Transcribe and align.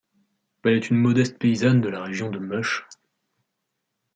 Elle 0.63 0.77
est 0.77 0.89
une 0.89 0.97
modeste 0.97 1.37
paysanne 1.37 1.79
de 1.79 1.87
la 1.87 2.01
région 2.01 2.31
de 2.31 2.39
Mush. 2.39 2.87